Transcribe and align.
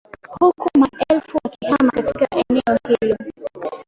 huku 0.39 0.69
maelfu 0.79 1.37
wakihama 1.43 1.91
katika 1.91 2.27
eneo 2.49 2.77
hilo 2.87 3.17